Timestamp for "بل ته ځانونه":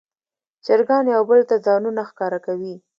1.29-2.01